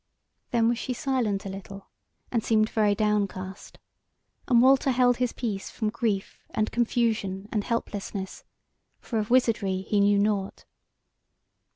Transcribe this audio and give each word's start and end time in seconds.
Then 0.49 0.67
was 0.67 0.79
she 0.79 0.93
silent 0.95 1.45
a 1.45 1.49
little, 1.49 1.85
and 2.31 2.43
seemed 2.43 2.71
very 2.71 2.95
downcast, 2.95 3.77
and 4.47 4.59
Walter 4.59 4.89
held 4.89 5.17
his 5.17 5.31
peace 5.31 5.69
from 5.69 5.91
grief 5.91 6.43
and 6.49 6.71
confusion 6.71 7.47
and 7.51 7.63
helplessness; 7.63 8.43
for 8.99 9.19
of 9.19 9.29
wizardry 9.29 9.81
he 9.81 9.99
knew 9.99 10.17
nought. 10.17 10.65